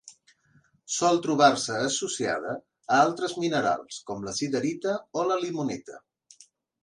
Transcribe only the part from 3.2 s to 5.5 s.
minerals com la siderita o la